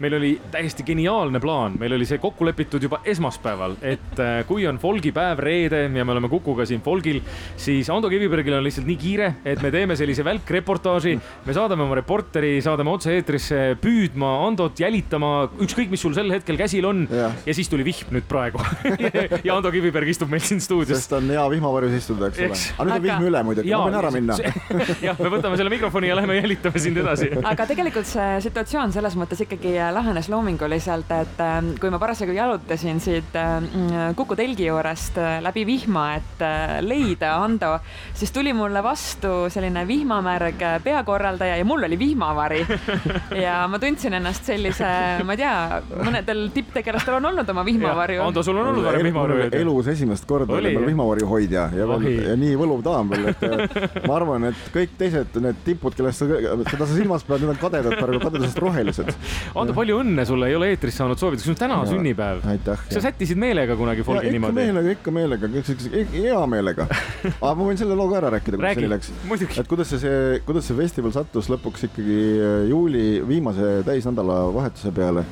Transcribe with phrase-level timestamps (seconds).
[0.00, 4.64] meil oli täiesti geniaalne plaan, meil oli see kokku lepitud juba esmaspäeval, et äh, kui
[4.68, 7.20] on folgipäev reede ja me oleme Kukuga siin folgil,
[7.60, 11.16] siis Ando Kivibergil on lihtsalt nii kiire, et me teeme sellise välkreportaaži.
[11.46, 16.88] me saadame oma reporteri, saadame otse-eetrisse püüdma Andot, jälitama ükskõik, mis sul sel hetkel käsil
[16.88, 17.04] on.
[17.10, 18.62] ja siis tuli vihm nüüd praegu
[19.46, 20.96] ja Ando Kiviberg istub meil siin stuudios.
[20.96, 22.60] sest on hea vihmavarjus istuda, eks ole.
[22.78, 24.38] aga nüüd on vihm üle muidugi, ma võin ära minna
[25.10, 27.30] jah, me võtame selle mikrofoni ja lähme jälitame sind edasi.
[27.44, 33.00] aga tegelikult see situatsioon selles mõttes ikkagi lahenes loominguliselt, et ähm, kui ma parasjagu jalutasin
[33.02, 33.68] siit ähm,
[34.16, 37.76] Kuku telgi juurest äh, läbi vihma, et äh, leida Ando,
[38.14, 42.64] siis tuli mulle vastu selline vihmamärg äh, peakorraldaja ja mul oli vihmavari.
[43.44, 44.90] ja ma tundsin ennast sellise,
[45.24, 45.54] ma ei tea,
[46.00, 48.22] mõnedel tipptegelastel on olnud oma vihmavarju.
[48.26, 49.50] Ando, sul on olnud varem vihmavarju?
[49.60, 51.86] elus esimest korda oli mul vihmavarju hoidja ja
[52.30, 56.28] ja nii võluv daam veel, et ma arvan, et kõik teised need tipud, kellest sa,
[56.70, 59.12] keda sa silmas pead, need on kadedad praegu, kadedusest rohelised.
[59.58, 62.42] Ando, palju õnne sulle, ei ole eetris saanud soovida, sul on täna ja, sünnipäev.
[62.90, 64.52] sa sättisid meelega kunagi folgi niimoodi?
[64.94, 66.86] ikka meelega, ikka meelega, hea meelega.
[67.46, 69.60] aga ma võin selle loo ka ära rääkida, kuidas see läks.
[69.62, 74.92] et kuidas see, see, kuidas see festival sattus lõpuks ikkagi äh, juuli viimase täisnädala vahetuse
[74.96, 75.24] peale.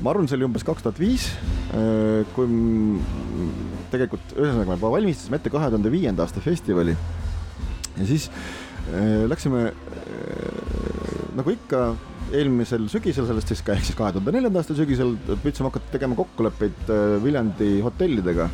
[0.00, 1.30] ma arvan, see oli umbes kaks tuhat viis,
[1.74, 2.48] äh, kui
[3.94, 6.96] tegelikult ühesõnaga me valmistasime ette kahe tuhande viienda aasta festivali.
[7.98, 8.30] ja siis
[8.92, 9.70] äh, läksime
[11.34, 11.88] nagu ikka
[12.38, 16.18] eelmisel sügisel, sellest siis ka ehk siis kahe tuhande neljanda aasta sügisel püüdsime hakata tegema
[16.18, 18.48] kokkuleppeid äh, Viljandi hotellidega.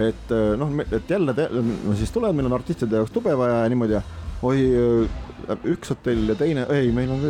[0.00, 3.64] et äh, noh, et jälle te, no siis tulevad, meil on artistide jaoks tube vaja
[3.64, 4.02] ja niimoodi ja
[4.46, 4.58] oi,
[5.48, 7.26] äh, üks hotell ja teine, ei, meil on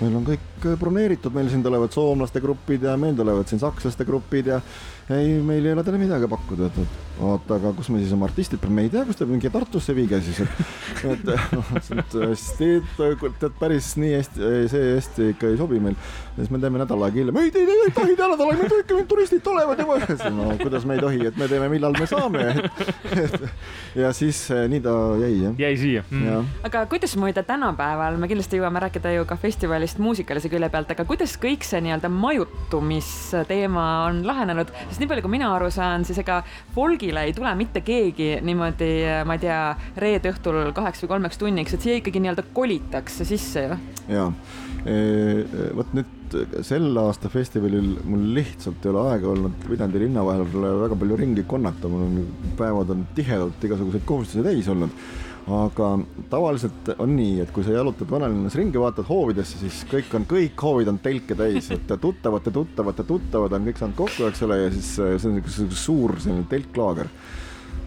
[0.00, 4.52] meil on kõik broneeritud, meil siin tulevad soomlaste grupid ja meil tulevad siin sakslaste grupid
[4.52, 4.60] ja
[5.10, 8.26] ei, meil ei ole teile midagi pakkuda, et, et oota, aga kus me siis oma
[8.28, 10.52] artistid peame, me ei tea, kus te mingi Tartusse viige siis, et,
[11.12, 11.72] et noh,
[13.42, 15.98] tead päris nii hästi, see hästi ikka ei sobi meil.
[16.36, 19.82] siis me teeme nädal aega hiljem, ei, te ei tohi teada, meil kõik turistid tulevad
[19.82, 19.98] juba.
[20.38, 22.46] no kuidas me ei tohi, et me teeme, millal me saame.
[24.02, 25.58] ja siis eh, nii ta jäi jah.
[25.66, 26.48] jäi siia mm..
[26.68, 31.04] aga kuidas muide tänapäeval, me kindlasti jõuame rääkida ju ka festivalist muusikalise külje pealt, aga
[31.08, 36.20] kuidas kõik see nii-öelda majutumisteema on lahenenud, sest nii palju, kui mina aru saan, siis
[36.22, 36.40] ega
[36.74, 38.92] folgile ei tule mitte keegi niimoodi,
[39.28, 39.60] ma ei tea,
[40.02, 43.80] reede õhtul kaheks või kolmeks tunniks, et siia ikkagi nii-öelda kolitakse sisse ju.
[44.12, 50.24] ja, e, vot nüüd sel aasta festivalil mul lihtsalt ei ole aega olnud Viljandi linna
[50.26, 50.46] vahel
[50.82, 54.96] väga palju ringi konnata, mul on päevad on tihedalt igasuguseid kohustusi täis olnud.
[55.50, 55.88] Aga
[56.30, 60.62] tavaliselt on nii, et kui sa jalutad vanalinnas ringi, vaatad hoovidesse, siis kõik on, kõik
[60.62, 64.68] hoovid on telke täis, et tuttavate, tuttavate, tuttavad on kõik saanud kokku, eks ole, ja
[64.70, 67.10] siis äh, see on niisugune suur selline telklaager.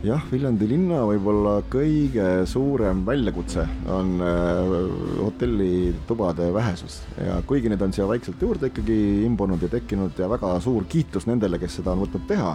[0.05, 4.75] Jah, Viljandi linna võib-olla kõige suurem väljakutse on äh,
[5.21, 6.99] hotellitubade vähesus.
[7.21, 11.27] Ja kuigi need on siia vaikselt juurde ikkagi imbunud ja tekkinud ja väga suur kiitus
[11.29, 12.53] nendele, kes seda on võtnud teha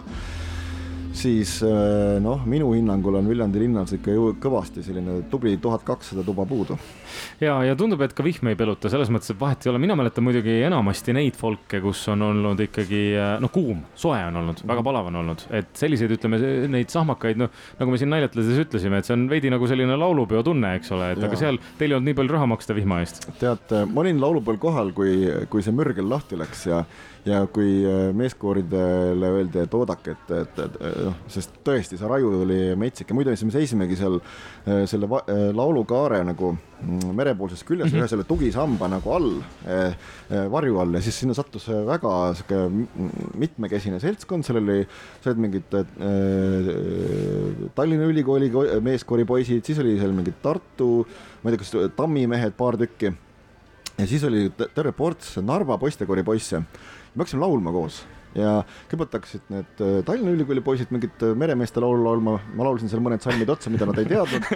[1.16, 6.24] siis äh, noh, minu hinnangul on Viljandi linnas ikka ju kõvasti selline tubli tuhat kakssada
[6.26, 6.76] tuba puudu.
[7.42, 9.96] ja, ja tundub, et ka vihm ei peluta selles mõttes, et vahet ei ole, mina
[9.98, 13.02] mäletan muidugi enamasti neid folke, kus on olnud ikkagi
[13.42, 17.50] noh, kuum, soe on olnud, väga palav on olnud, et selliseid, ütleme neid sahmakaid, noh
[17.80, 21.12] nagu me siin naljatledes ütlesime, et see on veidi nagu selline laulupeo tunne, eks ole,
[21.14, 21.28] et ja.
[21.28, 23.24] aga seal teil ei olnud nii palju raha maksta vihma eest.
[23.42, 26.84] tead, ma olin laulupeol kohal, kui, kui see mürgel lahti läks ja
[27.24, 30.78] ja kui äh, meeskooridele öeldi, et oodake, et, et, et
[31.10, 33.10] noh, sest tõesti, see raju oli metsik.
[33.10, 37.96] Ja muidu siis me seisimegi seal äh, selle äh, laulukaare nagu mm, merepoolses küljes mm
[37.96, 38.02] -hmm.
[38.02, 39.32] ühe selle tugisamba nagu all,
[40.50, 40.94] varju all.
[40.94, 42.58] Ja siis sinna sattus väga sihuke
[43.38, 44.86] mitmekesine seltskond, seal oli,
[45.22, 45.86] seal olid mingid äh,
[47.74, 48.50] Tallinna Ülikooli
[48.80, 51.06] meeskoori poisid, siis oli seal mingid Tartu,
[51.42, 53.12] ma ei tea, kas tammimehed, paar tükki.
[53.98, 56.62] Ja siis oli terve ports Narva poistekoori poisse
[57.14, 58.04] me hakkasime laulma koos
[58.34, 58.60] ja
[59.16, 63.22] hakkasid need äh, Tallinna Ülikooli poisid mingit äh, meremeeste laulu laulma, ma laulsin seal mõned
[63.24, 64.46] salmid otsa, mida nad ei teadnud.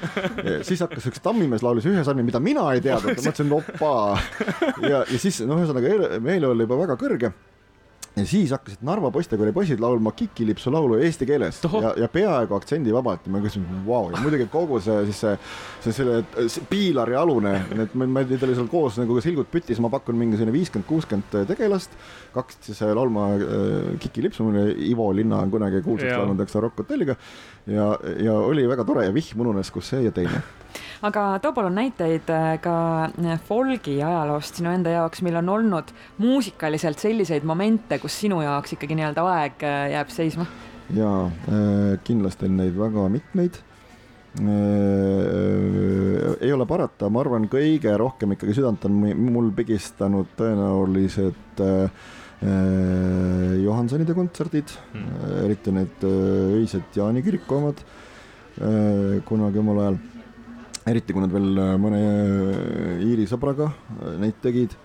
[0.69, 4.21] siis hakkas üks tammimees laulis ühe salmi, mida mina ei teadnud, ma mõtlesin opaa.
[4.85, 7.35] ja, ja siis noh, ühesõnaga meeleolu oli juba väga kõrge
[8.17, 11.59] ja siis hakkasid Narva poistekooli poisid laulma Kikilipsu laulu eesti keeles.
[11.61, 11.81] Toho.
[11.83, 15.35] ja, ja peaaegu aktsendivabalt ja ma küsisin, vau, ja muidugi kogu see siis see,
[15.87, 16.23] see selle
[16.71, 20.89] Piilari alune, need, meid oli seal koos nagu silgud pütis, ma pakun mingi selline viiskümmend,
[20.89, 21.97] kuuskümmend tegelast,
[22.37, 24.47] kaks siis laulma äh, Kikilipsu,
[24.91, 27.19] Ivo Linna on kunagi kuulsaks laulnud, eks ole, Rock Hotelliga
[27.67, 29.09] ja, ja oli väga tore.
[29.09, 30.43] Ja vihm ununes, kus see ja teine
[31.05, 32.77] aga too palun näiteid äh, ka
[33.11, 35.93] äh, folgi ajaloost sinu enda jaoks, mil on olnud
[36.23, 40.49] muusikaliselt selliseid momente, kus sinu jaoks ikkagi nii-öelda aeg äh, jääb seisma?
[40.95, 41.31] jaa,
[42.05, 43.55] kindlasti on neid väga mitmeid.
[46.45, 48.99] ei ole parata, ma arvan, kõige rohkem ikkagi südant on
[49.33, 51.63] mul pigistanud tõenäoliselt
[53.65, 57.81] Johansonide kontserdid mm., eriti need öised Jaani kiriku omad
[59.31, 60.03] kunagi omal ajal
[60.91, 64.77] eriti kui nad veel äh, mõne äh, Iiri sõbraga äh, neid tegid.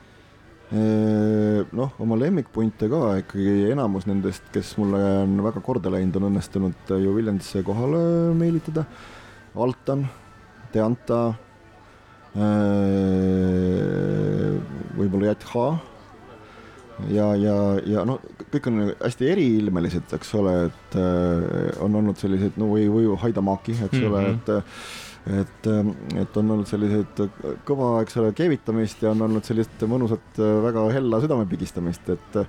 [0.70, 6.92] noh, oma lemmikpunte ka ikkagi enamus nendest, kes mulle on väga korda läinud, on õnnestunud
[6.94, 7.98] ju Viljandisse kohale
[8.38, 8.84] meelitada.
[9.58, 10.04] Altan,
[10.70, 11.34] Deanta,
[14.94, 15.66] võib-olla Jät H
[17.18, 17.58] ja, ja,
[17.90, 18.22] ja noh,
[18.54, 21.02] kõik on hästi eriilmelised, eks ole, et
[21.82, 24.14] on olnud sellised no või, või Haidamaki, eks mm -hmm.
[24.14, 27.22] ole, et et, ähm, et on olnud selliseid
[27.68, 32.42] kõva, eks ole, keevitamist ja on olnud sellist mõnusat, väga hella südamepigistamist, et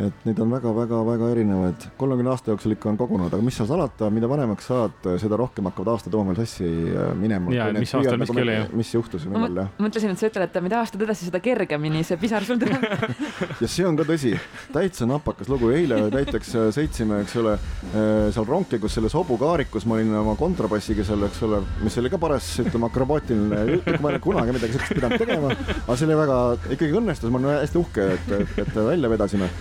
[0.00, 4.08] et neid on väga-väga-väga erinevaid, kolmekümne aasta jooksul ikka on kogunenud, aga mis seal salata,
[4.14, 7.52] mida vanemaks saad, seda rohkem hakkavad aastad omavahel sassi äh, minema.
[7.52, 8.70] ja, mis aastal miski nagu oli, jah.
[8.80, 9.74] mis juhtus ja millal, jah.
[9.84, 12.86] mõtlesin, et sa ütled, et mida aastad edasi, seda kergemini see pisar sul tuleb.
[13.62, 14.32] Ja see on ka tõsi,
[14.72, 17.58] täitsa napakas lugu, eile näiteks äh, sõitsime, eks ole,
[17.92, 22.20] äh, seal rongkäigus selles hobukaarikus, ma olin oma kontrabassiga seal, eks ole, mis oli ka
[22.22, 26.18] paras, ütleme, akrobaatiline jutt, ma ei ole kunagi midagi sellist pidanud tegema, aga see oli
[26.24, 26.40] väga,
[26.78, 29.52] ikkagi õnnestus, ma olen hästi uhke, et, et, et välja vedasime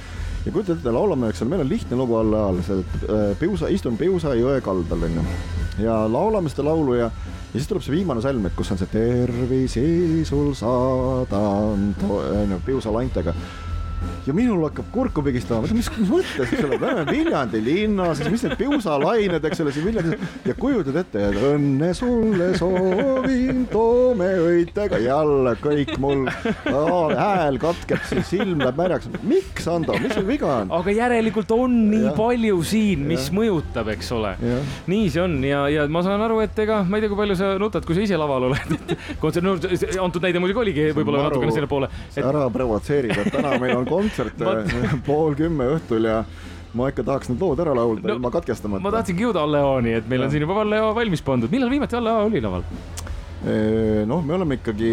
[0.45, 3.97] ja kujutate ette, laulame, eks ole, meil on lihtne lugu all, see äh, Piusa, istun
[3.99, 5.25] Piusa jõe kaldal onju.
[5.81, 7.11] Ja laulame seda laulu ja
[7.51, 12.93] ja siis tuleb see viimane salm, et kus on see tervisi sul saada, onju, Piusa
[12.95, 13.35] laintega
[14.27, 18.29] ja minul hakkab kurku pigistama, mis, mis mõttes, eks ole, me oleme Viljandi linnas, siis
[18.33, 24.29] mis need piusalained, eks ole, siin Viljandis ja kujutad ette, et õnne sulle soovin, toome
[24.45, 29.09] õitega jälle kõik mul oh,, hääl katkeb, silm läheb märjaks.
[29.25, 30.73] miks, Ando, mis sul viga on?
[30.81, 32.13] aga järelikult on nii ja.
[32.17, 33.37] palju siin, mis ja.
[33.39, 34.35] mõjutab, eks ole.
[34.91, 37.39] nii see on ja, ja ma saan aru, et ega ma ei tea, kui palju
[37.39, 38.95] sa nutad, kui sa ise laval oled.
[39.23, 39.57] kontsert, no
[40.05, 42.21] antud näide muidugi oligi võib-olla natukene selle poole et....
[42.21, 44.55] ära provotseeri, täna meil on kontsert kontsert ma...
[45.07, 46.21] pool kümme õhtul ja
[46.77, 48.83] ma ikka tahaks need lood ära laulda no, ilma katkestamata.
[48.83, 50.27] ma tahtsingi jõuda Alleoni, et meil ja.
[50.27, 51.51] on siin juba Alleo valmis pandud.
[51.51, 52.67] millal viimati Alleo oli laval?
[54.07, 54.91] noh, me oleme ikkagi,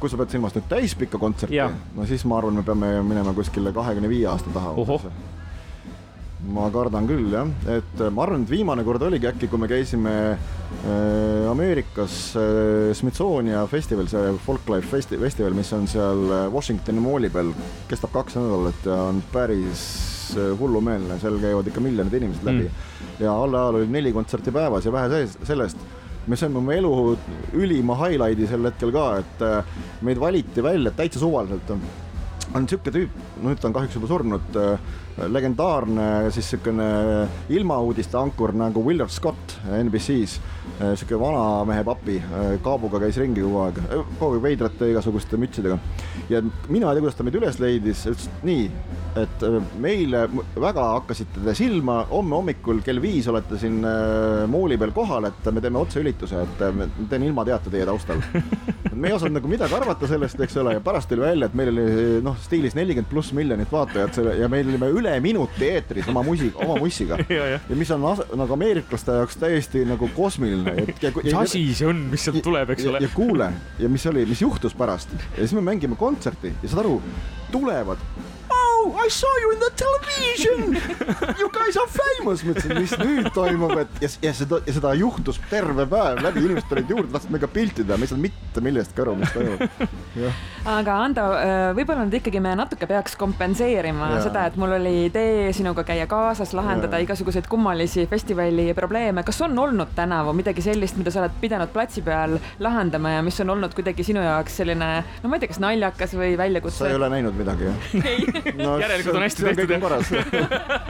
[0.00, 1.60] kui sa pead silmas nüüd täispikka kontserti,
[1.96, 4.74] no siis ma arvan, me peame minema kuskile kahekümne viie aasta taha
[6.50, 10.14] ma kardan küll jah, et ma arvan, et viimane kord oligi äkki, kui me käisime
[10.34, 17.30] äh, Ameerikas äh, Smithsonia festival, see Folklife festi-, festival, mis on seal äh, Washingtoni mooli
[17.32, 17.52] peal,
[17.90, 19.84] kestab kaks nädalat ja on päris
[20.36, 22.68] äh, hullumeelne, seal käivad ikka miljonid inimesed läbi.
[22.68, 23.16] Mm..
[23.24, 25.88] ja all ajal oli neli kontserti päevas ja vähe sellest.
[26.28, 26.92] Me saime oma elu
[27.56, 29.74] ülima highlight'i sel hetkel ka, et äh,
[30.06, 31.72] meid valiti välja täitsa suvaliselt
[32.54, 34.90] on niisugune tüüp, nüüd ta on kahjuks juba surnud äh,,
[35.30, 36.88] legendaarne siis niisugune
[37.52, 40.38] ilmauudiste ankur nagu Willard Scott NBC-s,
[40.80, 42.16] niisugune vanamehe papi,
[42.64, 43.80] kaabuga käis ringi kogu aeg,
[44.18, 45.78] kogu aeg veidrate igasuguste mütsidega.
[46.30, 48.66] ja mina ei tea, kuidas ta meid üles leidis, ütles nii,
[49.20, 49.44] et
[49.82, 50.24] meile
[50.54, 53.80] väga hakkasite te silma, homme hommikul kell viis olete siin
[54.50, 58.22] mooli peal kohal, et me teeme otseülituse, et ma teen ilmateate teie taustal.
[59.00, 61.72] me ei osanud nagu midagi arvata sellest, eks ole, ja pärast tuli välja, et meil
[61.74, 66.22] oli noh, stiilis nelikümmend pluss miljonit vaatajat selle ja meil olime üle minuti eetris oma
[66.26, 67.60] musi, oma mussiga ja, ja.
[67.68, 68.04] ja mis on
[68.40, 70.86] nagu ameeriklaste jaoks täiesti nagu kosmiline.
[71.22, 73.04] mis asi see on, mis sealt tuleb, eks ole.
[73.04, 76.84] ja kuule ja mis oli, mis juhtus pärast ja siis me mängime kontserti ja saad
[76.84, 77.00] aru,
[77.52, 78.02] tulevad
[78.96, 80.74] I saw you in the television.
[81.38, 82.44] You guys are famous.
[82.44, 86.68] mõtlesin, mis nüüd toimub, et ja, ja seda, ja seda juhtus terve päev läbi, inimesed
[86.70, 89.62] tulid juurde, tahtsid meiega pilti teha, me ei saanud mitte millestki aru, mis toimub.
[90.74, 94.20] aga Ando, äh, võib-olla nüüd ikkagi me natuke peaks kompenseerima ja.
[94.26, 97.06] seda, et mul oli idee sinuga käia kaasas, lahendada ja.
[97.06, 99.24] igasuguseid kummalisi festivali probleeme.
[99.26, 103.40] kas on olnud tänavu midagi sellist, mida sa oled pidanud platsi peal lahendama ja mis
[103.44, 104.90] on olnud kuidagi sinu jaoks selline,
[105.22, 106.84] no ma ei tea, kas naljakas või väljakutse?
[106.84, 107.90] sa ei ole näinud midagi, jah?
[108.10, 109.68] ei no, järelikult on hästi tehtud.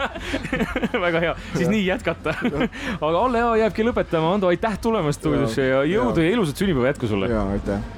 [1.06, 1.70] väga hea, siis ja.
[1.74, 6.36] nii jätkata aga Olle Aa jääbki lõpetama, Ando, aitäh tulemast stuudiosse ja jõudu ja, ja
[6.38, 7.30] ilusat sünnipäeva jätku sulle.
[7.32, 7.80] ja aitäh